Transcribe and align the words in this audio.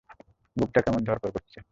বুকটা 0.57 0.79
কেমন 0.81 1.01
ধড়ফড় 1.03 1.31
করছে! 1.31 1.57